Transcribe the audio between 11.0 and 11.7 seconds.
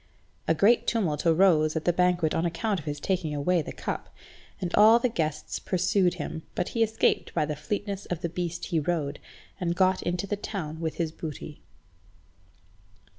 booty.